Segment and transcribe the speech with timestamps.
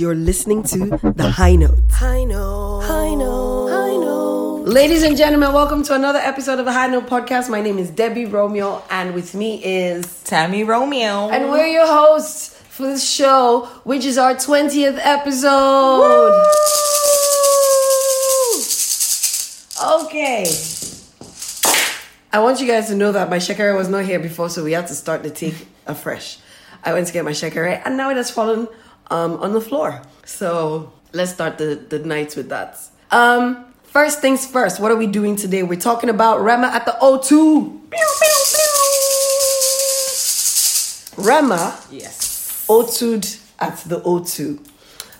[0.00, 1.78] You're listening to The High Note.
[1.90, 2.80] High Note.
[2.84, 3.68] High Note.
[3.68, 4.62] High Note.
[4.64, 7.50] Ladies and gentlemen, welcome to another episode of the High Note Podcast.
[7.50, 11.28] My name is Debbie Romeo, and with me is Tami Romeo.
[11.28, 16.32] And we're your hosts for this show, which is our 20th episode.
[19.98, 20.46] Okay.
[22.32, 24.72] I want you guys to know that my shakara was not here before, so we
[24.72, 26.38] had to start the take afresh.
[26.82, 28.66] I went to get my shakara, and now it has fallen
[29.10, 30.02] um, on the floor.
[30.24, 32.78] So let's start the, the night with that.
[33.10, 35.62] Um, first things first, what are we doing today?
[35.62, 37.28] We're talking about Rema at the O2.
[37.28, 38.08] Pew, pew,
[41.18, 41.24] pew.
[41.24, 44.66] Rema, yes, O2'd at the O2.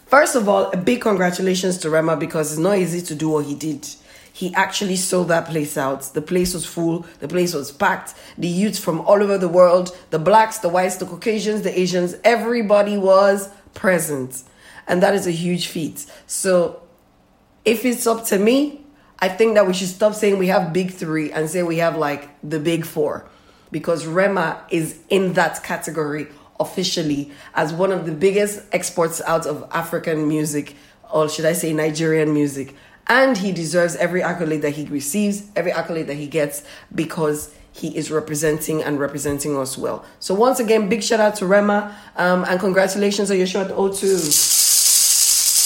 [0.06, 3.44] First of all, a big congratulations to Rema because it's not easy to do what
[3.44, 3.86] he did.
[4.32, 6.02] He actually sold that place out.
[6.14, 8.14] The place was full, the place was packed.
[8.38, 12.16] The youths from all over the world, the blacks, the whites, the Caucasians, the Asians,
[12.24, 14.42] everybody was present.
[14.86, 16.06] And that is a huge feat.
[16.26, 16.82] So
[17.64, 18.84] if it's up to me,
[19.18, 21.96] I think that we should stop saying we have big three and say we have
[21.96, 23.28] like the big four.
[23.70, 26.26] Because Rema is in that category
[26.58, 30.74] officially as one of the biggest exports out of African music,
[31.12, 32.74] or should I say Nigerian music.
[33.06, 36.62] And he deserves every accolade that he receives, every accolade that he gets,
[36.94, 40.04] because he is representing and representing us well.
[40.18, 43.70] So once again, big shout out to Rema, um, and congratulations on your show at
[43.70, 44.00] O2.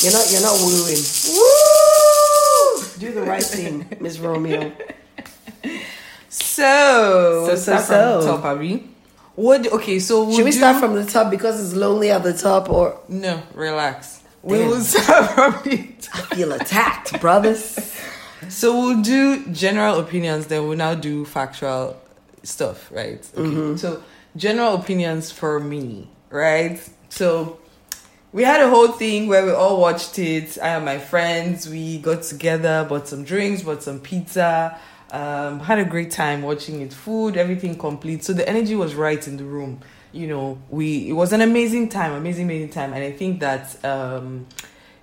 [0.05, 1.03] You're not you're not wooing.
[1.35, 2.99] Woo!
[2.99, 4.73] Do the right thing, Miss Romeo.
[6.29, 8.21] So, So, so, start so.
[8.21, 8.89] from top, Abby.
[9.35, 9.73] What?
[9.73, 13.01] Okay, so Should we start from the top because it's lonely at the top, or
[13.09, 14.23] No, relax.
[14.43, 16.33] We will start from the top.
[16.33, 17.94] I feel attacked, brothers?
[18.51, 22.01] So we'll do general opinions, then we'll now do factual
[22.43, 23.21] stuff, right?
[23.37, 23.49] Okay.
[23.49, 23.77] Mm-hmm.
[23.77, 24.03] So
[24.37, 26.81] general opinions for me, right?
[27.09, 27.59] So
[28.33, 30.59] we had a whole thing where we all watched it.
[30.61, 34.79] I and my friends, we got together, bought some drinks, bought some pizza,
[35.13, 36.93] um, had a great time watching it.
[36.93, 38.25] Food, everything complete.
[38.25, 39.81] So the energy was right in the room.
[40.11, 43.85] You know, we it was an amazing time, amazing, amazing time, and I think that
[43.85, 44.47] um,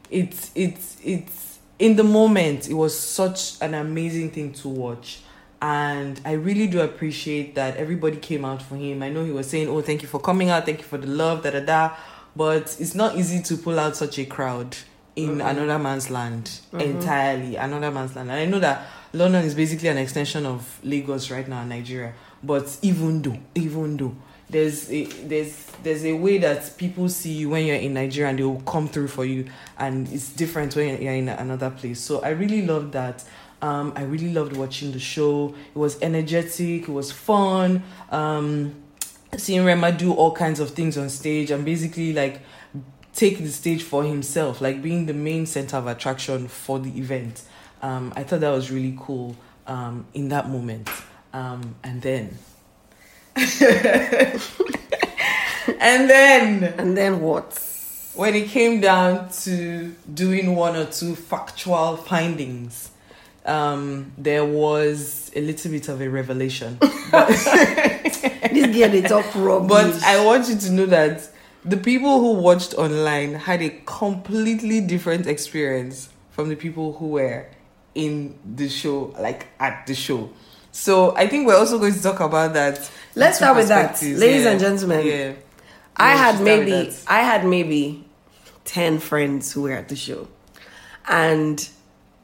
[0.09, 1.50] it's it's it's
[1.81, 5.22] in the moment it was such an amazing thing to watch.
[5.64, 9.03] And i really do appreciate that everybody came out for him.
[9.03, 10.66] I know he was saying oh thank you for coming out.
[10.66, 11.96] Thank you for the love da da da.
[12.36, 14.78] But it's not easy to pull out such a crowd
[15.16, 15.42] in mm-hmm.
[15.42, 16.80] another man's land mm-hmm.
[16.80, 18.30] entirely another man's land.
[18.31, 22.13] And i know that london is basically an extension of lagos right now nigeria.
[22.44, 24.16] But even though even though
[24.51, 28.38] there's a there's there's a way that people see you when you're in Nigeria and
[28.38, 29.45] they will come through for you
[29.78, 32.00] and it's different when you're in another place.
[32.00, 33.23] So I really loved that.
[33.62, 35.56] Um, I really loved watching the show.
[35.73, 37.84] It was energetic, it was fun.
[38.09, 38.75] Um,
[39.38, 42.41] seeing Rema do all kinds of things on stage and basically like
[43.13, 47.44] take the stage for himself, like being the main center of attraction for the event.
[47.81, 49.35] Um, I thought that was really cool
[49.68, 50.89] um, in that moment.
[51.33, 52.38] Um, and then
[55.80, 57.68] and then And then what?
[58.14, 62.92] when it came down to doing one or two factual findings,
[63.46, 66.78] um, there was a little bit of a revelation.
[68.52, 69.69] This girl they talk rubbish.
[69.69, 71.30] But I want you to know that
[71.63, 77.48] the people who watched online had a completely different experience from the people who were
[77.96, 80.30] in the show, like at the show.
[80.71, 82.89] So I think we're also going to talk about that.
[83.15, 84.01] Let's start with that.
[84.01, 84.51] Ladies Yeah.
[84.51, 85.31] and gentlemen, Yeah.
[85.97, 86.95] I had should start with maybe.
[87.07, 88.05] I had maybe
[88.63, 90.27] ten friends who were at the show,
[91.07, 91.67] and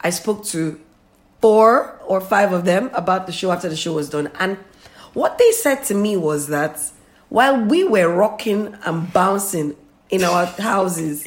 [0.00, 0.80] I spoke to
[1.40, 4.30] four or five of them about the show after the show was done.
[4.40, 4.56] And
[5.12, 6.80] what they said to me was that
[7.28, 9.76] while we were rocking and bouncing
[10.10, 11.24] in our houses,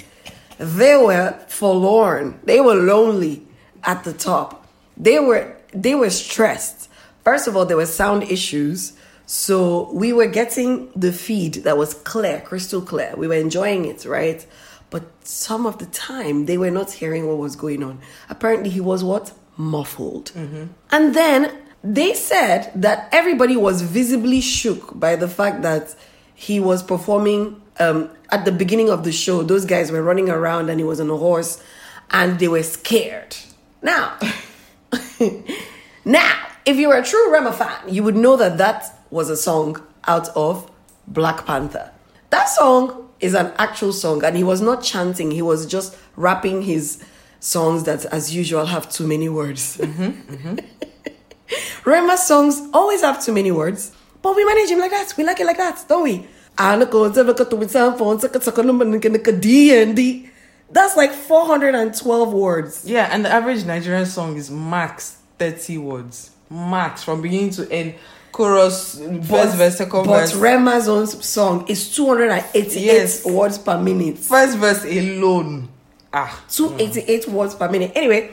[0.57, 2.39] they were forlorn.
[2.43, 3.43] They were lonely
[3.83, 4.65] at the top.
[4.97, 6.89] They were they were stressed.
[7.23, 8.93] First of all, there were sound issues.
[9.25, 13.13] So we were getting the feed that was clear, crystal clear.
[13.15, 14.45] We were enjoying it, right?
[14.89, 17.99] But some of the time they were not hearing what was going on.
[18.29, 19.31] Apparently he was what?
[19.55, 20.31] Muffled.
[20.91, 25.95] And then they said that everybody was visibly shook by the fact that
[26.35, 29.43] he was performing um, at the beginning of the show.
[29.43, 31.63] Those guys were running around and he was on a horse
[32.11, 33.35] and they were scared.
[33.81, 34.17] Now,
[36.05, 39.37] now, if you were a true Rema fan, you would know that that was a
[39.37, 40.69] song out of
[41.07, 41.91] Black Panther.
[42.29, 46.63] That song is an actual song, and he was not chanting, he was just rapping
[46.63, 47.03] his
[47.39, 49.77] songs that, as usual, have too many words.
[49.77, 50.55] Mm-hmm, mm-hmm.
[51.89, 53.91] Rema songs always have too many words,
[54.21, 55.13] but we manage him like that.
[55.17, 56.27] We like it like that, don't we?
[59.31, 60.29] D and D.
[60.69, 62.85] That's like 412 words.
[62.85, 66.31] Yeah, and the average Nigerian song is max 30 words.
[66.51, 67.95] Max from beginning to end.
[68.31, 70.33] Chorus, first verse, second but verse.
[70.35, 73.25] Rema's own song is 288 Yes.
[73.25, 74.17] words per minute.
[74.17, 75.67] first verse alone.
[76.13, 76.41] Ah.
[76.49, 77.91] 288 words per minute.
[77.95, 78.31] Anyway,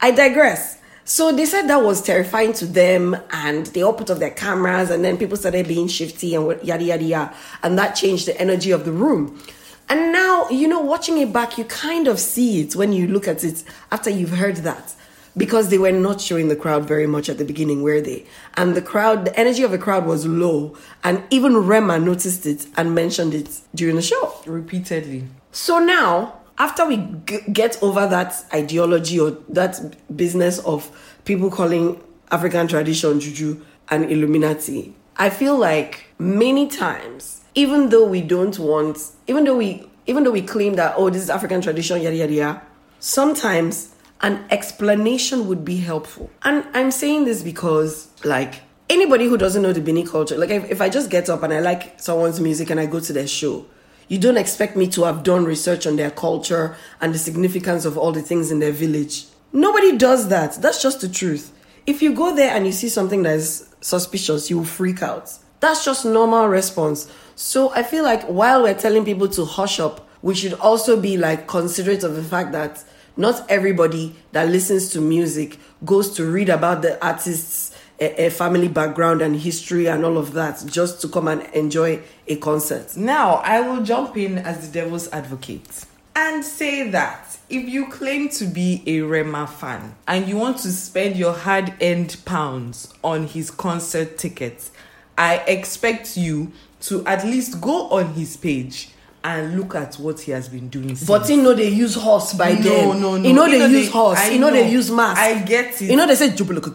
[0.00, 0.76] I digress.
[1.04, 4.90] So they said that was terrifying to them, and they all put off their cameras,
[4.90, 8.70] and then people started being shifty and yada yada yada, and that changed the energy
[8.70, 9.40] of the room.
[9.88, 13.26] And now, you know, watching it back, you kind of see it when you look
[13.26, 14.94] at it after you've heard that.
[15.38, 18.26] Because they were not showing the crowd very much at the beginning, were they?
[18.56, 22.66] And the crowd, the energy of the crowd was low, and even Rema noticed it
[22.76, 24.34] and mentioned it during the show.
[24.44, 25.24] Repeatedly.
[25.52, 29.80] So now, after we g- get over that ideology or that
[30.14, 30.90] business of
[31.24, 38.20] people calling African tradition juju and Illuminati, I feel like many times, even though we
[38.20, 42.02] don't want, even though we, even though we claim that oh this is African tradition
[42.02, 42.62] yada yada yada,
[43.00, 46.30] sometimes an explanation would be helpful.
[46.42, 50.70] And I'm saying this because like anybody who doesn't know the Bini culture, like if,
[50.70, 53.28] if I just get up and I like someone's music and I go to their
[53.28, 53.66] show,
[54.08, 57.98] you don't expect me to have done research on their culture and the significance of
[57.98, 59.26] all the things in their village.
[59.52, 60.54] Nobody does that.
[60.54, 61.52] That's just the truth.
[61.86, 65.30] If you go there and you see something that is suspicious, you will freak out.
[65.60, 67.10] That's just normal response.
[67.34, 71.16] So I feel like while we're telling people to hush up, we should also be
[71.16, 72.82] like considerate of the fact that
[73.18, 78.68] not everybody that listens to music goes to read about the artist's a, a family
[78.68, 82.96] background and history and all of that just to come and enjoy a concert.
[82.96, 85.84] Now, I will jump in as the devil's advocate
[86.14, 90.70] and say that if you claim to be a Rema fan and you want to
[90.70, 94.70] spend your hard earned pounds on his concert tickets,
[95.16, 98.90] I expect you to at least go on his page
[99.24, 100.88] and look at what he has been doing.
[101.06, 101.30] But since.
[101.30, 103.00] you know they use horse by No, then.
[103.02, 103.28] no, no.
[103.28, 104.18] You know You they use horse.
[104.18, 105.20] I you know, they use mask.
[105.20, 105.90] I get it.
[105.90, 106.72] You know they say "Jubalaka,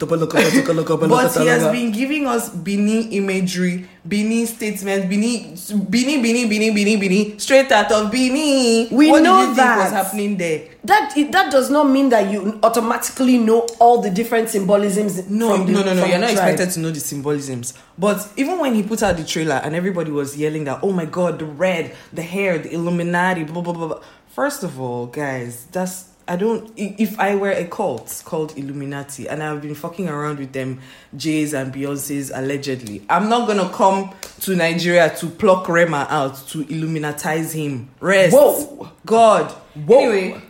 [1.10, 5.56] But he has been giving us Bini imagery, Bini statements, Bini,
[5.90, 8.90] Bini, Bini, Bini, Bini, Bini, straight out of Bini.
[8.92, 9.76] We what know did you that.
[9.78, 10.68] think was happening there?
[10.86, 15.30] That that does not mean that you automatically know all the different symbolisms.
[15.30, 16.06] No, from the, no, no, no.
[16.06, 16.50] You're not tribe.
[16.50, 17.74] expected to know the symbolisms.
[17.98, 21.06] But even when he put out the trailer and everybody was yelling that, oh my
[21.06, 23.88] god, the red, the hair, the Illuminati, blah blah blah.
[23.88, 24.04] blah.
[24.30, 26.72] First of all, guys, that's I don't.
[26.76, 30.80] If I were a cult called Illuminati and I've been fucking around with them,
[31.16, 36.62] Jays and Beyonce's allegedly, I'm not gonna come to Nigeria to pluck Rema out to
[36.62, 37.90] Illuminatize him.
[38.00, 38.36] Rest.
[38.36, 38.90] Whoa.
[39.06, 39.52] God.
[39.52, 40.00] Whoa.
[40.00, 40.42] Anyway,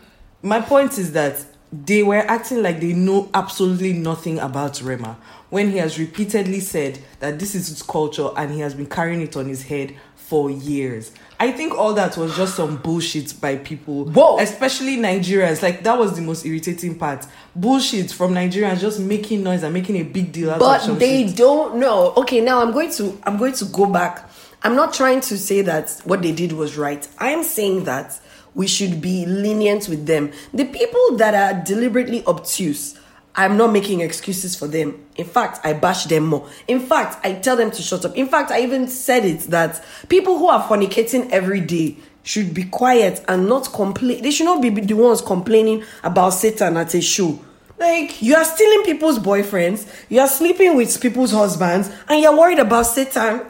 [0.44, 5.18] my point is that they were acting like they know absolutely nothing about Rema
[5.50, 9.22] when he has repeatedly said that this is his culture and he has been carrying
[9.22, 11.12] it on his head for years.
[11.40, 14.40] I think all that was just some bullshit by people, Whoa.
[14.40, 15.62] especially Nigerians.
[15.62, 17.25] Like that was the most irritating part.
[17.56, 21.28] Bullshit from Nigerians just making noise and making a big deal out of but they
[21.28, 21.38] shit.
[21.38, 22.13] don't know.
[22.18, 24.30] Okay, now I'm going to I'm going to go back.
[24.63, 27.06] I'm not trying to say that what they did was right.
[27.19, 28.19] I'm saying that
[28.56, 30.32] we should be lenient with them.
[30.54, 33.00] The people that are deliberately obtuse,
[33.36, 35.06] I'm not making excuses for them.
[35.16, 36.48] In fact, I bash them more.
[36.68, 38.16] In fact, I tell them to shut up.
[38.16, 42.64] In fact, I even said it that people who are fornicating every day should be
[42.64, 44.22] quiet and not complain.
[44.22, 47.40] They should not be the ones complaining about Satan at a show.
[47.80, 52.60] Like you are stealing people's boyfriends, you are sleeping with people's husbands, and you're worried
[52.60, 53.42] about Satan.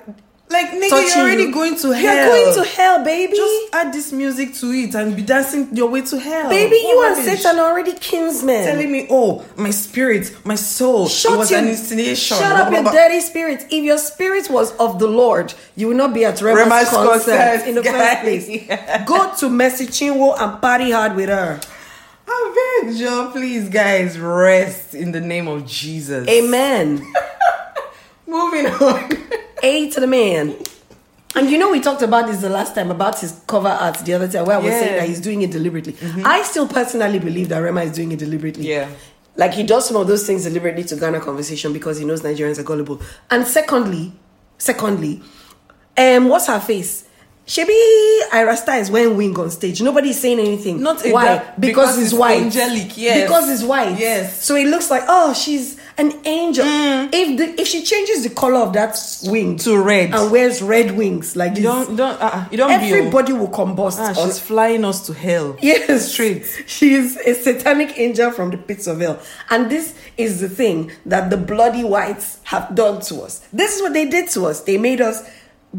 [0.53, 1.51] Like nigga, you're already you.
[1.51, 2.15] going to hell.
[2.15, 3.36] You're going to hell, baby.
[3.36, 6.48] Just add this music to it and be dancing your way to hell.
[6.48, 7.25] baby, you What and.
[7.25, 8.63] Satan are already kinsmen.
[8.63, 12.38] telling me, oh, my spirit, my soul, Shut it was your, an insinuation.
[12.38, 13.65] Shut blah, up, blah, your dirty spirit.
[13.72, 17.67] If your spirit was of the Lord, you will not be at Rema's, concert, concert,
[17.67, 19.05] in the first place.
[19.07, 21.60] Go to Mercy Chinwo and party hard with her.
[22.27, 26.27] I beg you, please, guys, rest in the name of Jesus.
[26.27, 27.12] Amen.
[28.27, 29.10] Moving on.
[29.63, 30.55] A to the man.
[31.36, 34.13] And you know, we talked about this the last time about his cover art the
[34.13, 34.79] other time, where I was Yeah.
[34.79, 35.96] saying that he's doing it deliberately.
[36.24, 38.70] I still personally believe that Rema is doing it deliberately.
[38.70, 38.88] Yeah.
[39.36, 42.60] Like he does some of those things deliberately to garner conversation because he knows Nigerians
[42.60, 43.01] are gullible.
[43.32, 44.13] And secondly,
[44.60, 45.24] secondly,
[45.98, 47.05] um, what's her face?
[47.48, 49.82] Shebi Ayra Starr is wearing wing on stage.
[49.82, 50.82] Nobody's saying anything.
[50.82, 51.39] Not why?
[51.39, 52.41] because, because it's white.
[52.43, 53.24] angelic, yes.
[53.27, 53.98] Because he's white.
[54.00, 54.43] Yes.
[54.43, 56.65] So it looks like oh she's an angel.
[56.65, 60.13] If the if she changes the color of that wing To red.
[60.13, 62.88] and wears red wings like You this, don't, don't, uh, you don't be.
[62.91, 63.97] everybody will combust.
[64.00, 65.57] Ah, on flying us to hell.
[65.62, 66.45] Yes, Straight.
[66.67, 69.19] She is a satanic angel from the pits of hell.
[69.50, 73.39] And this is the thing that the bloody whites have done to us.
[73.53, 74.62] This is what they did to us.
[74.62, 75.23] They made us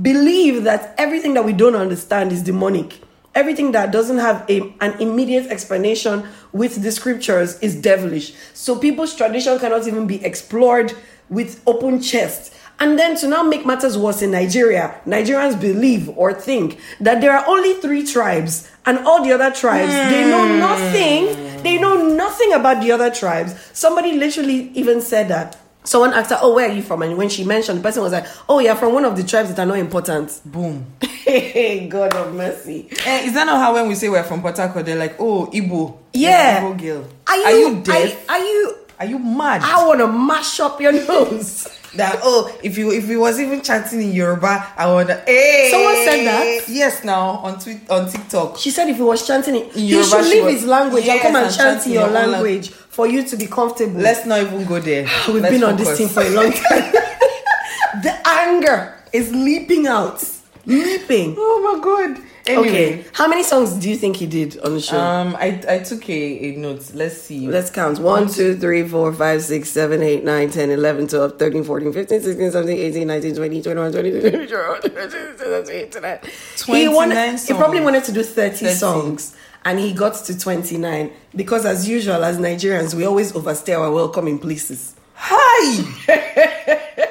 [0.00, 3.00] believe that everything that we don't understand is demonic.
[3.35, 8.35] Everything that doesn't have a, an immediate explanation with the scriptures is devilish.
[8.53, 10.93] So people's tradition cannot even be explored
[11.29, 12.55] with open chest.
[12.81, 17.33] And then to now make matters worse in Nigeria, Nigerians believe or think that there
[17.37, 20.59] are only three tribes and all the other tribes, they know hmm.
[20.59, 21.62] nothing.
[21.62, 23.55] They know nothing about the other tribes.
[23.73, 25.57] Somebody literally even said that.
[25.85, 27.03] Someone asked her, Oh, where are you from?
[27.03, 29.50] And when she mentioned, the person was like, Oh, yeah, from one of the tribes
[29.50, 30.41] that are not important.
[30.47, 30.87] Boom.
[31.00, 32.88] Hey, God of mercy.
[33.05, 35.47] Eh, is that not how when we say we're from Port Harcourt, they're like, oh,
[35.53, 35.97] Igbo.
[36.14, 36.62] Yeah.
[36.62, 37.09] Igbo girl.
[37.26, 38.29] Are you, Are you deaf?
[38.31, 38.79] Are, are you?
[39.00, 39.61] Are you mad?
[39.62, 41.69] I want to mash up your nose.
[41.97, 45.95] that oh if you if he was even chanting in Yoruba, I would hey Someone
[45.95, 46.64] said that?
[46.69, 48.57] Yes now on tweet on TikTok.
[48.59, 51.21] She said if he was chanting it, he Yoruba, should leave was- his language and
[51.21, 54.00] come and and chant in in your your own language for you to be comfortable.
[54.00, 55.02] Let's not even go there.
[55.28, 56.92] We've Let's been on this thing for a long time.
[58.02, 60.22] the anger is leaping out.
[60.64, 61.34] Leaping.
[61.36, 62.24] Oh my god.
[62.46, 62.68] Anyway.
[62.68, 63.04] Okay.
[63.12, 64.98] How many songs do you think he did on the show?
[64.98, 66.94] Um I I took a, a note.
[66.94, 67.48] Let's see.
[67.48, 67.98] Let's count.
[67.98, 72.20] 1, 2, 3, 4, 5, 6, 7, 8, 9, 10, 11, 12, 13, 14, 15,
[72.20, 76.80] 16, 17, 18, 19, 20, 21, 22, 23, 24, 25, 26, 27, 28, 29.
[76.80, 78.74] He, wanted, 29 he probably wanted to do 30, 30.
[78.74, 83.90] songs and he got to 29 because, as usual, as Nigerians, we always overstay our
[83.90, 84.94] welcome in places.
[85.14, 85.83] Hi!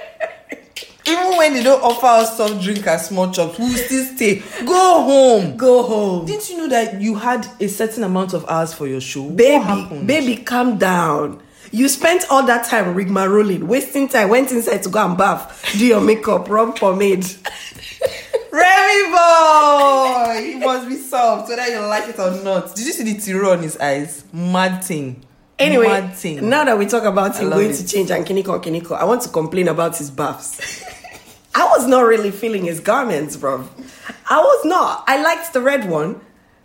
[1.06, 4.42] Even when they don't offer us soft drink and small chops, we'll still stay.
[4.66, 5.58] Go home.
[5.58, 6.26] Go home.
[6.26, 9.30] Didn't you know that you had a certain amount of hours for your show?
[9.30, 11.42] Baby, baby, calm down.
[11.72, 15.86] You spent all that time rigmaroling, wasting time, went inside to go and bath, do
[15.86, 17.26] your makeup, rub pomade.
[18.54, 20.46] Remy boy!
[20.46, 22.76] He must be soft, whether you like it or not.
[22.76, 24.24] Did you see the tear on his eyes?
[24.32, 25.26] Mad thing.
[25.58, 26.48] Anyway, Mad thing.
[26.50, 27.76] now that we talk about him going it.
[27.78, 30.84] to change and Kiniko Kiniko, I want to complain about his baths.
[31.56, 33.68] I was not really feeling his garments, bro.
[34.30, 35.04] I was not.
[35.08, 36.22] I liked the red one.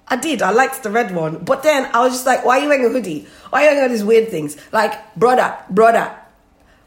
[0.08, 0.42] I did.
[0.42, 1.38] I liked the red one.
[1.38, 3.26] But then I was just like, why are you wearing a hoodie?
[3.50, 4.56] Why are you wearing all these weird things?
[4.72, 6.14] Like, brother, brother,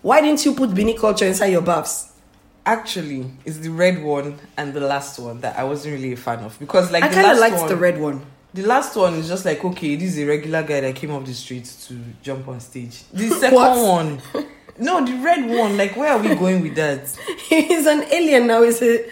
[0.04, 2.11] why didn't you put Bini culture inside your baths?
[2.66, 6.40] Actually, it's the red one and the last one that I wasn't really a fan
[6.40, 8.26] of because, like, I kind of liked one, the red one.
[8.54, 11.26] The last one is just like, okay, this is a regular guy that came off
[11.26, 13.04] the street to jump on stage.
[13.14, 14.22] The second one,
[14.78, 17.18] no, the red one, like, where are we going with that?
[17.48, 18.62] He's an alien now.
[18.64, 19.10] Is a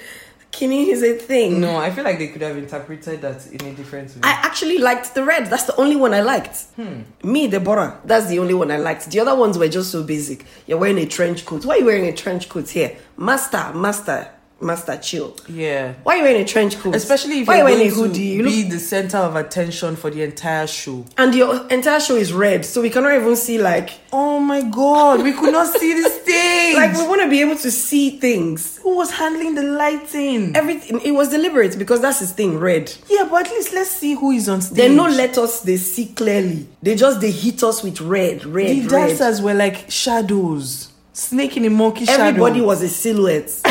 [0.59, 1.61] Kini is a thing.
[1.61, 4.19] No, I feel like they could have interpreted that in a different way.
[4.23, 5.45] I actually liked the red.
[5.45, 6.63] That's the only one I liked.
[6.75, 7.03] Hmm.
[7.23, 8.01] Me, the Deborah.
[8.03, 9.09] That's the only one I liked.
[9.09, 10.43] The other ones were just so basic.
[10.67, 11.63] You're wearing a trench coat.
[11.63, 12.97] Why are you wearing a trench coat here?
[13.15, 14.29] Master, master,
[14.61, 15.35] master, chill.
[15.47, 15.93] yeah.
[16.03, 16.95] Why are you wearing a trench coat?
[16.95, 18.21] Especially if Why you're you going wearing a hoodie?
[18.27, 21.05] You look, be the center of attention for the entire show.
[21.17, 25.21] and your entire show is red, so we cannot even see like Oh my god,
[25.23, 26.75] we could not see the stage.
[26.75, 28.77] like we want to be able to see things.
[28.79, 30.55] who was handling the lighting?
[30.55, 30.99] Everything.
[31.01, 32.57] It was deliberate because that's his thing.
[32.59, 32.91] Red.
[33.07, 34.77] yeah, but at least let's see who is on stage.
[34.77, 35.61] They no let us.
[35.61, 36.67] They see clearly.
[36.81, 38.89] They just they hit us with red, red, the red.
[38.89, 40.88] dancers were like shadows,
[41.19, 42.23] snake in a monkey shadow.
[42.23, 43.51] Everybody was a silhouette.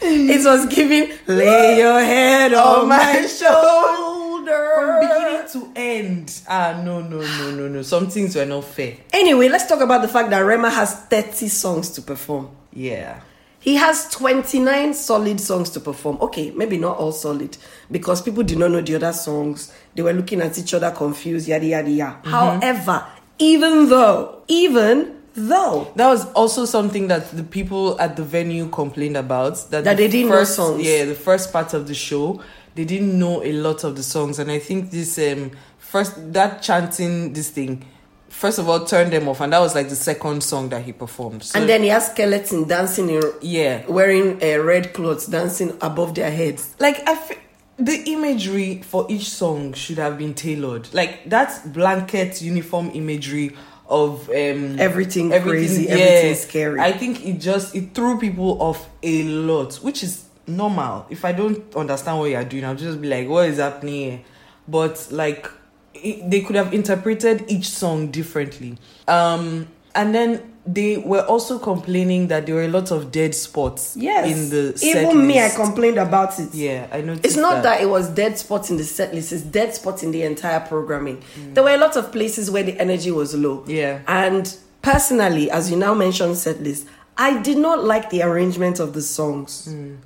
[0.00, 4.70] it was giving lay your head on, On my, my shoulder.
[4.74, 6.40] from beginning to end.
[6.48, 7.82] Ah, no, no, no, no, no.
[7.82, 8.96] Some things were not fair.
[9.12, 12.50] Anyway, let's talk about the fact that Rema has 30 songs to perform.
[12.72, 13.20] Yeah.
[13.60, 16.18] He has 29 solid songs to perform.
[16.20, 17.56] Okay, maybe not all solid
[17.90, 19.72] because people did not know the other songs.
[19.94, 22.16] They were looking at each other confused, yada yada yada.
[22.18, 22.30] Mm-hmm.
[22.30, 23.06] However,
[23.38, 29.16] even though, even though That was also something that the people at the venue complained
[29.16, 29.54] about.
[29.70, 30.82] That, That the they didn't know songs.
[30.86, 32.40] Yeah, the first part of the show,
[32.74, 36.62] they didn't know a lot of the songs, and I think this um first that
[36.62, 37.84] chanting this thing,
[38.28, 40.92] first of all turned them off, and that was like the second song that he
[40.92, 41.42] performed.
[41.44, 46.14] So, and then he has skeleton dancing in yeah, wearing uh, red clothes dancing above
[46.14, 46.74] their heads.
[46.78, 47.38] like I fe-
[47.78, 50.92] the imagery for each song should have been tailored.
[50.94, 53.56] Like that blanket uniform imagery
[53.88, 56.80] of um Everything crazy, everything scary.
[56.80, 61.06] I think it just it threw people off a lot, which is normal.
[61.10, 64.20] If I don't understand what you're doing, I'll just be like, "What is happening?" Here?
[64.66, 65.50] But like,
[65.92, 68.78] it, they could have interpreted each song differently.
[69.06, 73.96] Um, and then they were also complaining that there were a lot of dead spots.
[73.96, 74.30] Yes.
[74.30, 76.54] in the set even me, I complained about it.
[76.54, 77.26] Yeah, I noticed.
[77.26, 77.82] It's not that.
[77.82, 81.22] it was dead spots in the set list, it's dead spots in the entire programming.
[81.52, 83.64] There were a lot of places where the energy was low.
[83.66, 84.00] Yeah.
[84.08, 88.94] And personally, as you now mentioned set list, I did not like the arrangement of
[88.94, 89.66] the songs.
[89.66, 89.96] Hmm.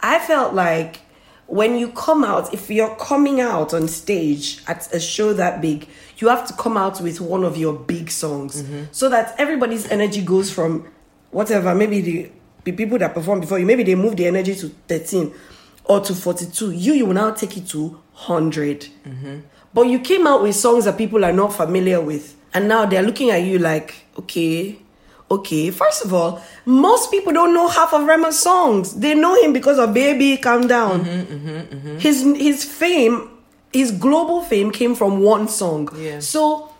[0.00, 1.00] I felt like
[1.46, 5.88] when you come out, if you're coming out on stage at a show that big,
[6.18, 10.22] you have to come out with one of your big songs so that everybody's energy
[10.22, 10.86] goes from
[11.30, 12.30] whatever, maybe the
[12.64, 13.66] be people that performed before you.
[13.66, 15.32] Maybe they move the energy to 13
[15.84, 16.72] or to 42.
[16.72, 18.88] You, you will now take it to 100.
[19.74, 22.36] But you came out with songs that people are not familiar with.
[22.54, 24.78] And now they're looking at you like, okay,
[25.30, 25.70] okay.
[25.70, 28.94] First of all, most people don't know half of Rema's songs.
[28.94, 31.04] They know him because of Baby Calm Down.
[31.04, 31.98] Mm-hmm, mm-hmm, mm-hmm.
[31.98, 33.28] His his fame,
[33.74, 35.88] his global fame came from one song.
[35.96, 36.20] Yeah.
[36.20, 36.70] So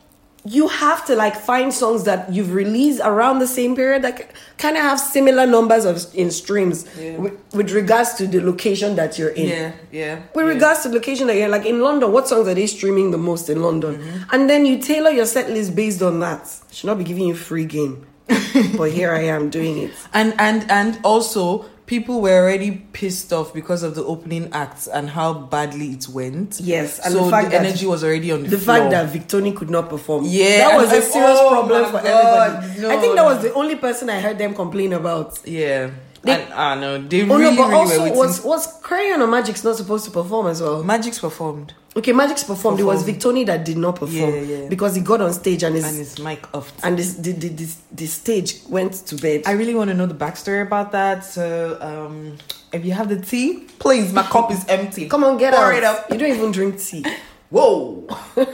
[0.47, 4.77] you have to like find songs that you've released around the same period that kind
[4.77, 7.17] of have similar numbers of in streams Yeah.
[7.17, 9.49] with, with regards to the location that you're in.
[9.49, 10.15] Yeah, yeah.
[10.35, 10.53] With yeah.
[10.53, 13.19] regards to the location that you're like in London, what songs are they streaming the
[13.19, 13.97] most in London?
[13.97, 14.31] Mm-hmm.
[14.33, 16.43] And then you tailor your set list based on that.
[16.71, 18.07] Should not be giving you free game.
[18.77, 19.93] but here I am doing it.
[20.13, 25.11] and and and also people were already pissed off because of the opening acts and
[25.11, 26.59] how badly it went.
[26.61, 29.13] Yes, and so the fact the that- energy was already on the, The fact that
[29.13, 30.25] Victony could not perform.
[30.27, 32.07] Yeah, That was a serious oh problem for God,
[32.65, 32.81] everybody.
[32.81, 35.39] no, I think that was the only person I heard them complain about.
[35.45, 35.91] yeah,
[36.25, 39.27] They- and I know they Oh really, no, but really also was was Crayon or
[39.29, 40.83] Magixx not supposed to perform as well?
[40.83, 42.81] Magixx performed Okay, Magixx performed.
[42.81, 43.23] It was Performed.
[43.23, 44.69] Victony that did not perform Yeah, yeah.
[44.69, 46.73] because he got on stage and his and his mic off.
[46.83, 49.43] and this the, the, the, the stage went to bed.
[49.47, 51.25] I really want to know the backstory about that.
[51.25, 52.37] So, um,
[52.73, 55.09] if you have the tea, please, my cup is empty.
[55.13, 55.75] Come on, get Pour out.
[55.79, 56.11] it up.
[56.11, 57.05] You don't even drink tea.
[57.51, 58.09] Whoa.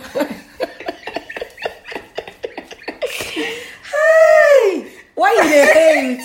[3.93, 6.21] Hey, why you hate?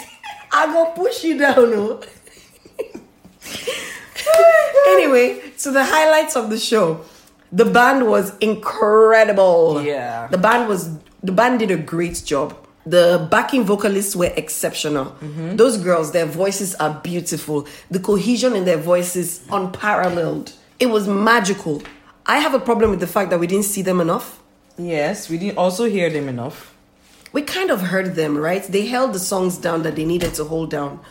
[0.56, 2.02] I go push you down, oh.
[4.88, 7.04] anyway, so the highlights of the show.
[7.52, 9.82] The band was incredible.
[9.84, 10.28] Yeah.
[10.28, 12.56] The band was the band did a great job.
[12.86, 15.06] The backing vocalists were exceptional.
[15.06, 15.56] Mm-hmm.
[15.58, 17.68] Those girls, their voices are beautiful.
[17.92, 20.54] The cohesion in their voices unparalleled.
[20.80, 21.82] It was magical.
[22.26, 24.42] I have a problem with the fact that we didn't see them enough.
[24.78, 26.75] Yes, we didn't also hear them enough.
[27.36, 28.64] We kind of heard them, right?
[28.64, 31.02] They held the songs down that they needed to hold down.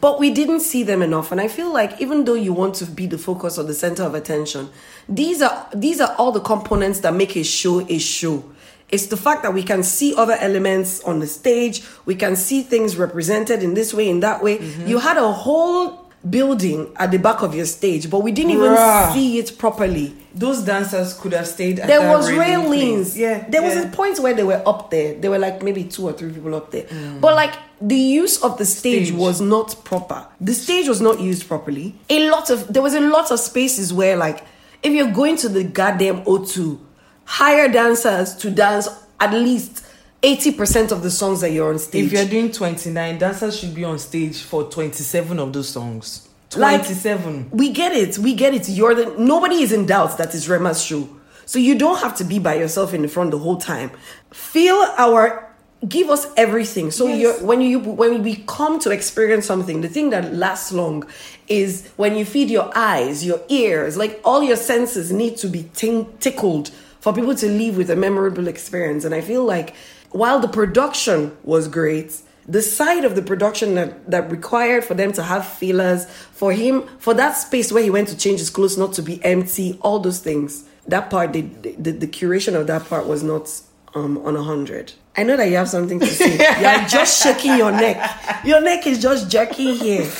[0.00, 1.30] But we didn't see them enough.
[1.30, 4.02] And I feel like even though you want to be the focus or the center
[4.02, 4.70] of attention,
[5.08, 8.42] these are these are all the components that make a show a show.
[8.88, 12.62] It's the fact that we can see other elements on the stage, we can see
[12.62, 14.58] things represented in this way, in that way.
[14.84, 18.70] You had a whole building at the back of your stage, but we didn't even
[18.72, 19.12] Bruh.
[19.12, 20.14] see it properly.
[20.34, 21.78] Those dancers could have stayed.
[21.80, 23.16] At There was railings.
[23.18, 23.82] Yeah, There was yeah.
[23.82, 25.14] a point where they were up there.
[25.14, 26.84] There were like maybe two or three people up there.
[26.84, 27.20] Mm.
[27.20, 29.18] But like the use of the stage, Stage.
[29.18, 30.26] was not proper.
[30.40, 31.94] The stage was not used properly.
[32.10, 34.44] A lot of there was a lot of spaces where like
[34.82, 36.78] if you're going to the goddamn O2,
[37.24, 38.88] hire dancers to dance
[39.20, 39.84] at least
[40.22, 42.06] 80% of the songs that you're on stage.
[42.06, 46.28] If you're doing 29, dancers should be on stage for 27 of those songs.
[46.56, 47.50] Like- 27.
[47.52, 48.18] We get it.
[48.18, 48.68] We get it.
[48.68, 51.08] You're the nobody is in doubt that it's Rema's show.
[51.46, 53.90] So you don't have to be by yourself in the front the whole time.
[54.32, 55.44] Feel our
[55.88, 56.90] give us everything.
[56.90, 57.20] So Yes.
[57.20, 61.04] you're when you when we come to experience something, the thing that lasts long
[61.48, 65.70] is when you feed your eyes, your ears, like all your senses need to be
[65.74, 69.04] ting- tickled for people to leave with a memorable experience.
[69.04, 69.74] And I feel like
[70.10, 75.12] while the production was great, the side of the production that, that required for them
[75.12, 78.78] to have feelers, for him, for that space where he went to change his clothes
[78.78, 80.64] not to be empty, all those things.
[80.86, 83.50] That part, the, the, the curation of that part was not
[83.94, 84.94] um, on a hundred.
[85.16, 86.38] I know that you have something to say.
[86.60, 88.44] You're just shaking your neck.
[88.44, 90.10] Your neck is just jerking here.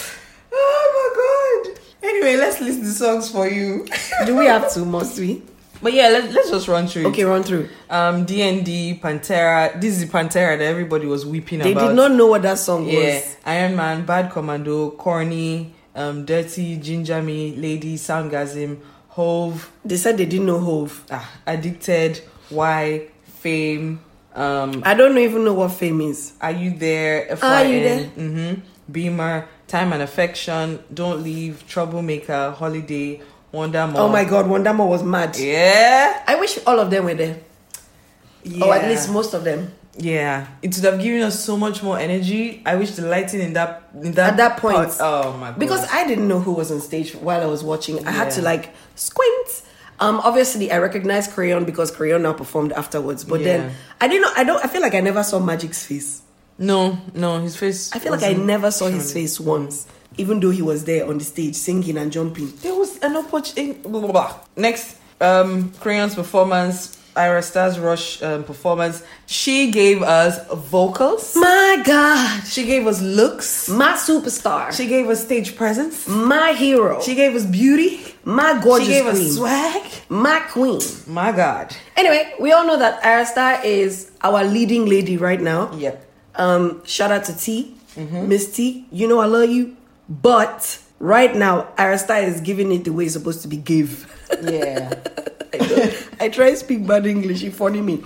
[0.53, 1.81] Oh my god.
[2.03, 3.87] Anyway, let's list the songs for you.
[4.27, 4.85] Do we have to?
[4.85, 5.43] Must we?
[5.81, 7.03] But yeah, let, let's just run through.
[7.03, 7.07] it.
[7.09, 7.69] Okay, run through.
[7.89, 9.81] Um, DND, Pantera.
[9.81, 11.81] This is the Pantera that everybody was weeping They about.
[11.83, 13.37] They did not know what that song Yeah, was.
[13.45, 18.79] Iron Man, Bad Commando, Corny, um, Dirty, Ginger Me, Lady, Soundgasm,
[19.11, 21.05] Hove, They said they didn't know Hove.
[21.11, 22.19] ah, Addicted,
[22.51, 24.01] Why, Fame,
[24.35, 26.33] um, I don't even know what fame is.
[26.41, 28.05] Are You There, Are You There?
[28.17, 28.61] Mm-hmm.
[28.93, 33.21] Beamer, Time and Affection, Don't Leave, Troublemaker, Holiday,
[33.53, 33.97] Wonder Mom.
[33.97, 35.37] Oh my god, Wonder Wondamo was mad.
[35.39, 36.23] Yeah.
[36.27, 37.39] I wish all of them were there.
[38.45, 38.65] yeah.
[38.67, 39.73] Or at least most of them.
[40.01, 42.63] Yeah, it would have given us so much more energy.
[42.65, 44.77] I wish the lighting in that in that At that point.
[44.77, 45.59] part- oh my god!
[45.59, 48.07] Because I didn't know who was on stage while I was watching.
[48.07, 49.63] I had to like squint.
[49.99, 53.25] Um, obviously, I recognized Crayon because Crayon now performed afterwards.
[53.25, 53.47] But Yeah.
[53.57, 54.31] then I didn't know.
[54.37, 54.65] I don't.
[54.65, 56.23] I feel like I never saw Magixx face.
[56.59, 57.91] no, no, his face.
[57.93, 61.19] I feel like I never saw his face once, even though he was there on
[61.19, 62.53] the stage singing and jumping.
[62.63, 63.79] There was an opportunity.
[64.57, 66.97] Next, um, Crayon's performance.
[67.17, 69.03] Ayra Starr's Rush um, performance.
[69.27, 71.35] She gave us vocals.
[71.35, 73.69] My God, She gave us looks.
[73.69, 76.07] my superstar, She gave us stage presence.
[76.07, 78.15] my hero, She gave us beauty.
[78.25, 79.83] my gorgeous she gave queen, us swag.
[80.09, 80.81] my queen.
[81.09, 81.75] My God.
[81.97, 85.73] Anyway, we all know that Ayra Starr is our leading lady right now.
[85.75, 86.05] Yep.
[86.37, 87.75] Um, shout out to T.
[87.97, 88.87] Miss T.
[88.93, 89.77] you know I love you,
[90.09, 94.07] but right now Ayra Starr is giving it the way it's supposed to be give.
[94.43, 94.95] Yeah.
[95.53, 98.05] I, I try to speak bad English, you funny me.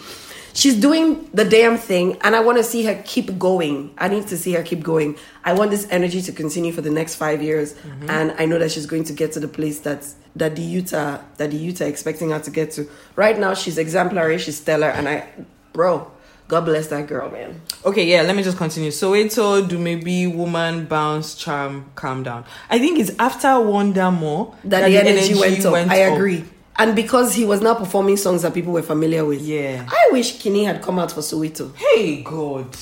[0.54, 3.94] She's doing the damn thing, and I want to see her keep going.
[3.96, 5.16] I need to see her keep going.
[5.44, 8.10] I want this energy to continue for the next five years, mm-hmm.
[8.10, 11.20] and I know that she's going to get to the place that that the Utah
[11.38, 12.88] that the Utah expecting her to get to.
[13.16, 15.26] Right now, she's exemplary, she's stellar, and I,
[15.72, 16.10] bro,
[16.48, 17.60] God bless that girl, man.
[17.84, 18.90] Okay, yeah, let me just continue.
[18.90, 22.44] So, Soweto, Dumebi woman, bounce, charm, calm down.
[22.68, 25.74] I think it's after Wonder More That, the energy, went up.
[25.74, 26.14] I up.
[26.14, 26.44] agree.
[26.76, 29.40] And because he was now performing songs that people were familiar with.
[29.42, 29.86] Yeah.
[29.88, 31.74] I wish Kinney had come out for Soweto.
[31.76, 32.76] Hey, God.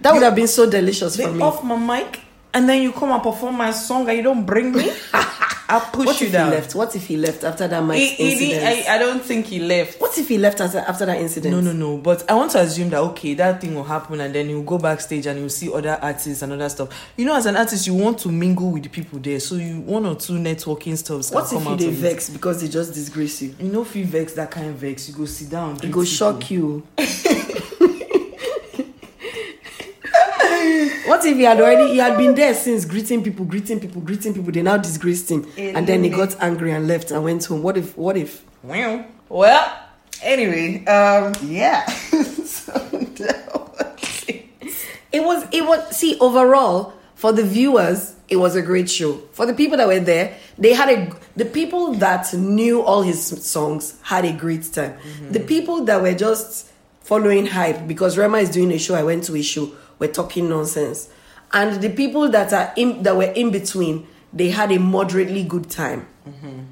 [0.00, 1.42] That would have been so delicious for me.
[1.42, 2.20] off my mic
[2.54, 4.90] and then you come and perform my song and you don't bring me.
[5.70, 6.50] I'll push What you if down.
[6.50, 6.74] he left?
[6.74, 8.88] What if he left after that he incident?
[8.88, 10.00] I, I don't think he left.
[10.00, 11.54] what if he left after, after that incident?
[11.54, 11.98] No, no, no.
[11.98, 14.78] But I want to assume that okay, that thing will happen, and then he'll go
[14.78, 16.88] backstage and you'll see other artists and other stuff.
[17.18, 19.80] You know, as an artist, you want to mingle with the people there, so you
[19.80, 21.30] one or two networking stuffs.
[21.30, 22.12] What if come he out dey of it.
[22.12, 23.54] vex because they just disgrace you?
[23.60, 25.72] You know, if you vex that kind of vex, you go sit down.
[25.76, 26.04] It go people.
[26.04, 26.86] shock you.
[31.08, 34.34] what if he had already he had been there since greeting people, greeting people, greeting
[34.34, 34.52] people?
[34.52, 37.62] They now disgraced him, and then he got angry and left and went home.
[37.62, 37.96] What if?
[37.96, 38.44] What if?
[38.62, 39.84] Well, well.
[40.22, 41.86] Anyway, um, yeah.
[41.86, 42.72] so,
[45.12, 45.24] it.
[45.24, 49.14] Was it was see overall for the viewers it was a great show.
[49.32, 53.26] For the people that were there, they had a the people that knew all his
[53.44, 54.98] songs had a great time.
[55.30, 59.24] The people that were just following hype because Rema is doing a show, I went
[59.24, 61.08] to a show, were talking nonsense.
[61.52, 65.70] And the people that are in that were in between, they had a moderately good
[65.70, 66.06] time.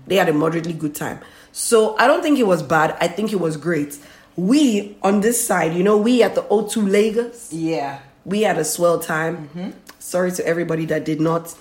[0.06, 1.20] They had a moderately good time.
[1.52, 2.94] So I don't think it was bad.
[3.00, 3.98] I think it was great.
[4.36, 8.00] We on this side, you know, we at the O2 Lagos, Yeah.
[8.26, 9.72] we had a swell time.
[9.98, 11.54] Sorry to everybody that did not.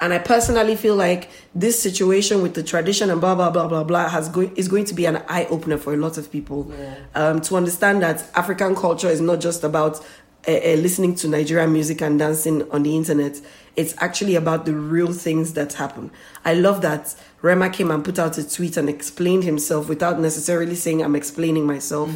[0.00, 3.84] And I personally feel like this situation with the tradition and blah blah blah blah
[3.84, 6.72] blah has going is going to be an eye opener for a lot of people
[7.14, 10.04] um, to understand that African culture is not just about
[10.46, 13.40] uh, uh, listening to Nigerian music and dancing on the internet.
[13.76, 16.10] It's actually about the real things that happen.
[16.44, 20.74] I love that Rema came and put out a tweet and explained himself without necessarily
[20.74, 22.10] saying I'm explaining myself.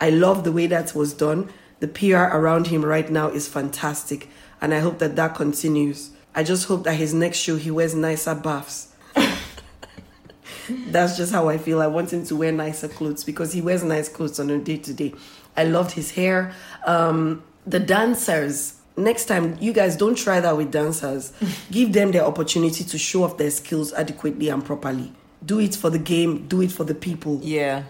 [0.00, 1.50] I love the way that was done.
[1.80, 4.28] The PR around him right now is fantastic,
[4.60, 6.10] and I hope that that continues.
[6.34, 8.94] I just hope that his next show he wears nicer buffs.
[10.68, 11.80] That's just how I feel.
[11.80, 14.76] I want him to wear nicer clothes because he wears nice clothes on a day
[14.78, 15.14] to day.
[15.56, 16.52] I loved his hair.
[16.86, 18.74] Um, the dancers.
[18.96, 21.32] Next time, you guys don't try that with dancers.
[21.70, 25.12] Give them the opportunity to show off their skills adequately and properly.
[25.44, 26.46] Do it for the game.
[26.48, 27.40] Do it for the people.
[27.42, 27.84] Yeah.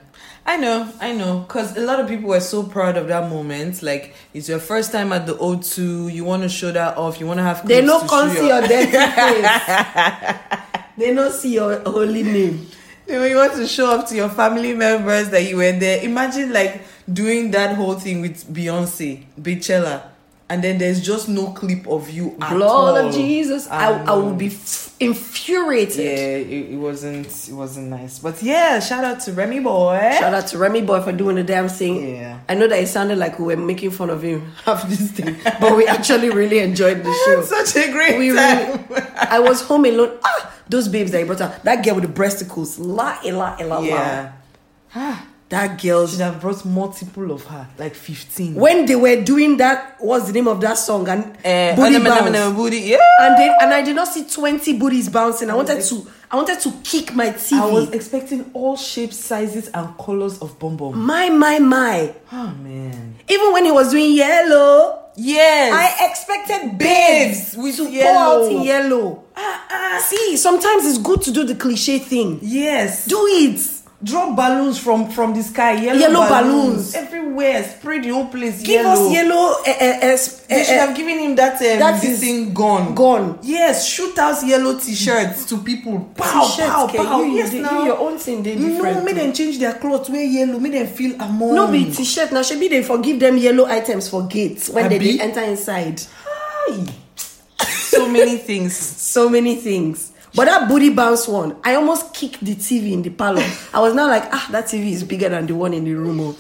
[0.49, 3.83] I know, I know, because a lot of people were so proud of that moment.
[3.83, 7.27] Like, it's your first time at the O2, you want to show that off, you
[7.27, 10.41] want to have They no to come show see your dirty face.
[10.97, 12.69] they no see your holy name.
[13.09, 16.03] You want to show up to your family members that you were there.
[16.05, 16.81] Imagine like
[17.13, 20.03] doing that whole thing with Beyonce, Beychella,
[20.49, 22.57] and then there's just no clip of you at all.
[22.93, 23.67] Blood of Jesus.
[23.69, 24.27] I, I know.
[24.27, 25.97] would be f- infuriated.
[25.97, 27.27] Yeah, it, it wasn't.
[27.49, 28.21] It wasn't nice.
[28.21, 29.99] But yeah, shout out to Remy boy.
[30.21, 32.15] Shout out to Remy Boy for doing the damn thing.
[32.15, 32.39] Yeah.
[32.49, 35.37] I know that it sounded like we were making fun of him half this thing,
[35.61, 37.43] but we actually really enjoyed the show.
[37.43, 38.85] Such a great We time.
[38.89, 40.17] really, I was home alone.
[40.25, 41.65] Ah, those babes that he brought out.
[41.65, 42.79] That girl with the breasticles.
[42.79, 43.81] La, la, la, la.
[43.81, 44.33] yeah.
[45.49, 46.09] That girl.
[46.09, 48.57] Should have brought multiple of her, like fifteen.
[48.57, 51.09] When they were doing that, what's the name of that song?
[51.09, 52.37] And Uh, booty Onem, bounce.
[52.37, 52.79] Onem, booty.
[52.81, 52.99] Yeah.
[53.21, 55.49] and they and I did not see twenty booties bouncing.
[55.49, 57.61] I wanted to I wanted to kick my TV.
[57.61, 60.77] I was expecting all shapes, sizes, and colors of Bum.
[60.99, 62.13] my my my.
[62.33, 63.15] Oh man.
[63.29, 65.73] Even when he was doing yellow, Yes.
[65.73, 68.45] I expected babes with to yellow.
[68.47, 69.23] out in yellow.
[70.01, 72.39] See, sometimes it's good to do the cliche thing.
[72.43, 73.07] yes.
[73.07, 73.61] Do it.
[74.07, 75.73] Drop balloons from from the sky.
[75.83, 76.93] Yellow, Yellow balloons.
[76.93, 76.95] balloons.
[76.95, 77.63] everywhere.
[77.65, 78.63] Spray the whole place.
[78.63, 79.07] Give yellow.
[79.07, 79.45] us yellow.
[79.67, 80.17] Uh, uh, uh,
[80.49, 82.95] They uh, should uh, have given him that um, that this is thing gone.
[82.95, 83.39] gone.
[83.43, 86.11] Yes, shoot out yellow t-shirts to people.
[86.17, 87.21] Pow, T-shirts, pow, okay, pow.
[87.23, 89.21] you- yes, you- now your own thing, they No, different make too.
[89.21, 90.09] them change their clothes.
[90.09, 90.59] Wear yellow.
[90.59, 91.55] Make them feel among.
[91.55, 92.33] No be t-shirt.
[92.33, 95.17] Now should be they forgive them yellow items for gates when they, Abi?
[95.19, 96.01] they enter inside.
[96.25, 96.87] Hi.
[97.67, 98.77] so many things.
[98.77, 100.13] So many things.
[100.37, 103.43] But that booty bounce one, I almost kicked the TV in the parlor.
[103.73, 106.21] I was now like, ah, that TV is bigger than the one in the room.
[106.21, 106.37] Oh.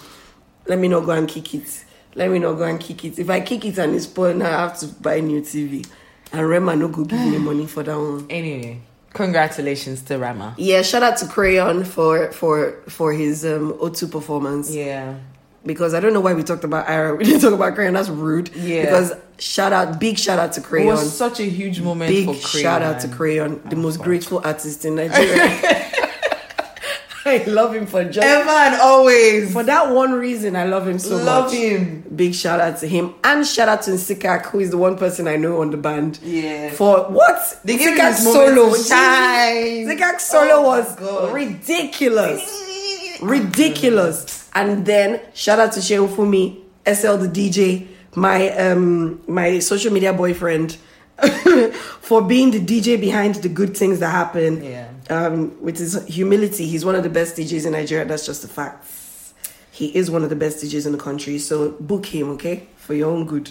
[0.66, 1.84] Let me not go and kick it.
[2.14, 3.18] Let me not go and kick it.
[3.18, 5.86] If I kick it and it's spoiled, now I have to buy a new TV.
[6.32, 8.26] And Rema no go give me money for that one.
[8.28, 8.80] Anyway,
[9.14, 10.54] congratulations to Rema.
[10.58, 14.74] Yeah, shout out to Crayon for for for his um O2 performance.
[14.74, 15.14] Yeah.
[15.66, 17.18] Because I don't know why we talked about Ayra.
[17.18, 17.94] We didn't talk about Crayon.
[17.94, 18.54] That's rude.
[18.54, 18.82] Yeah.
[18.82, 20.88] Because shout out, big shout out to Crayon.
[20.88, 22.62] It was such a huge moment Big for Crayon.
[22.62, 23.08] shout out to.
[23.08, 25.92] Crayon, the oh, most grateful artist in Nigeria.
[27.26, 29.52] I love him for just Ever and always.
[29.52, 30.54] for that one reason.
[30.54, 31.26] I love him so Love much.
[31.26, 32.04] Love him.
[32.14, 35.26] Big shout out to him and shout out to Nsikak, who is the one person
[35.26, 36.20] I know on the band.
[36.22, 36.70] Yeah.
[36.70, 37.60] For what?
[37.64, 38.68] They gave Nsikak's solo.
[38.70, 42.75] Nsikak's solo Oh was ridiculous.
[43.20, 44.48] Ridiculous.
[44.54, 50.12] And then shout out to Shehu Fumi, SL the DJ, my um my social media
[50.12, 50.78] boyfriend,
[52.00, 54.62] for being the DJ behind the good things that happen.
[54.62, 54.88] Yeah.
[55.08, 58.04] Um, with his humility, he's one of the best DJs in Nigeria.
[58.04, 58.86] That's just a fact.
[59.70, 61.38] He is one of the best DJs in the country.
[61.38, 63.50] So book him, okay, for your own good.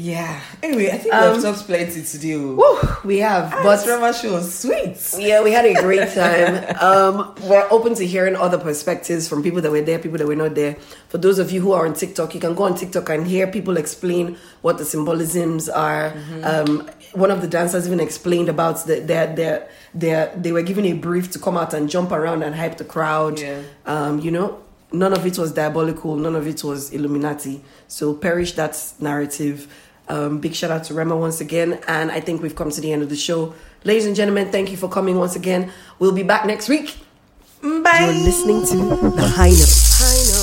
[0.00, 0.38] Yeah.
[0.62, 2.34] Anyway, I think Um, we've talked plenty today.
[2.36, 2.54] oh.
[2.54, 4.96] Woo, we have, But but drama show was sweet.
[5.18, 6.52] yeah, we had a great time.
[6.80, 10.36] Um, we're open to hearing other perspectives from people that were there, people that were
[10.36, 10.76] not there.
[11.08, 13.48] For those of you who are on TikTok, you can go on TikTok and hear
[13.48, 16.14] people explain what the symbolisms are.
[16.44, 20.84] Um, one of the dancers even explained about the, their, their, their, they were given
[20.84, 23.40] a brief to come out and jump around and hype the crowd.
[23.40, 23.62] Yeah.
[23.84, 27.62] Um, you know, none of it was diabolical, none of it was Illuminati.
[27.88, 29.66] So perish that narrative.
[30.08, 31.80] Um, big shout out to Rema once again.
[31.86, 33.54] And I think we've come to the end of the show.
[33.84, 35.70] Ladies and gentlemen, thank you for coming once again.
[35.98, 36.96] We'll be back next week.
[37.62, 38.10] Bye.
[38.12, 38.76] You're listening to
[39.10, 39.74] The High Note.
[39.98, 40.28] High Note.
[40.28, 40.37] High Note.